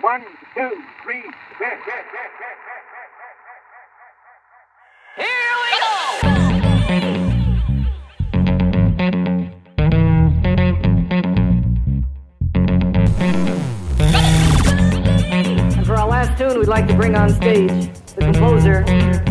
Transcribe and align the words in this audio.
One, 0.00 0.24
two, 0.54 0.82
three, 1.02 1.22
Here 5.16 5.26
we 5.62 5.70
go! 5.78 6.20
And 15.76 15.86
for 15.86 15.96
our 15.96 16.08
last 16.08 16.38
tune, 16.38 16.58
we'd 16.58 16.68
like 16.68 16.86
to 16.86 16.94
bring 16.94 17.14
on 17.14 17.28
stage 17.34 17.90
the 18.14 18.20
composer. 18.32 19.29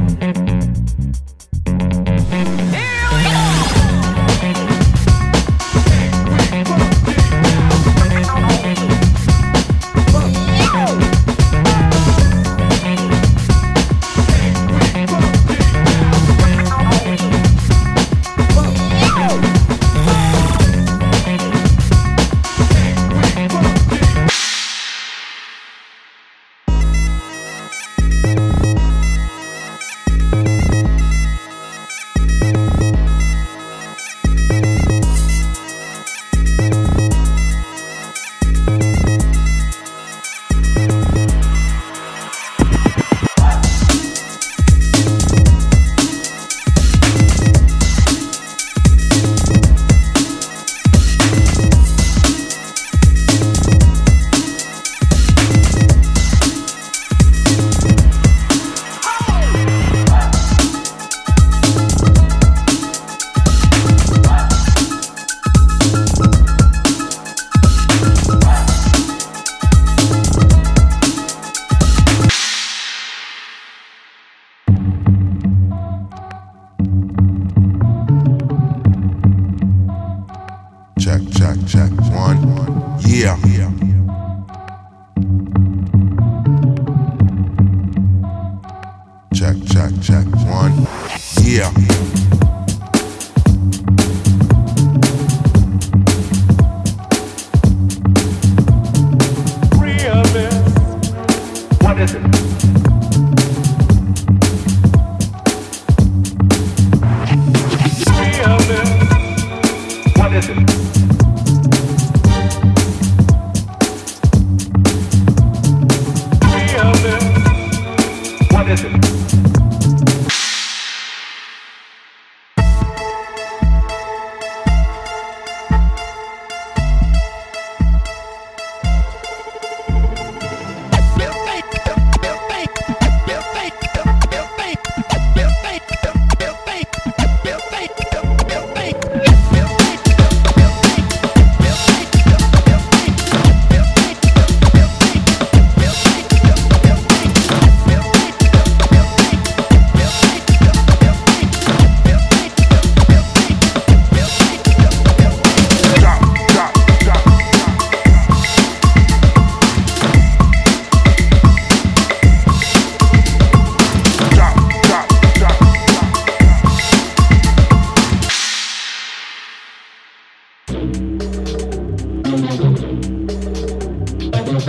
What 102.00 102.49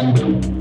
sombrio. 0.01 0.60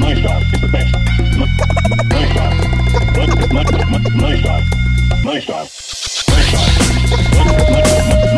My, 0.00 0.14
style 0.14 0.42
is 0.42 0.60
the 0.60 0.68
best. 0.68 0.94
My, 1.36 1.46
my 2.08 2.24
style. 2.32 2.56
My, 3.16 3.26
my, 3.52 3.64
my, 3.90 4.00
my 4.16 4.36
style. 4.40 4.64
My 5.22 5.38
style. 5.40 5.68
My 6.28 6.40
style. 6.40 6.70
My, 7.34 7.44
my, 7.44 7.70
my 7.70 7.82
style 7.82 8.29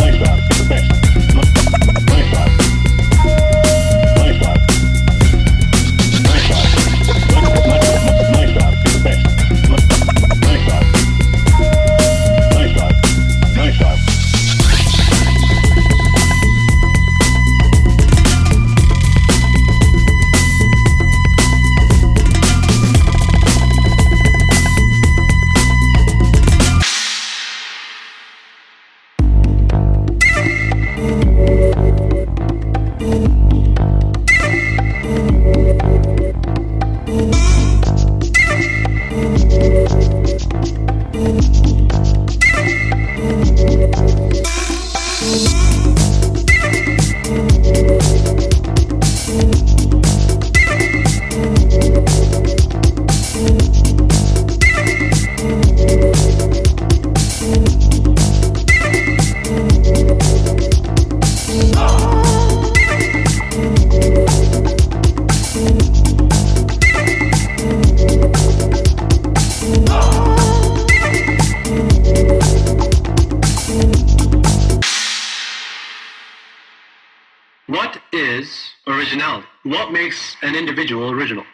an 80.52 80.58
individual 80.58 81.10
original? 81.10 81.46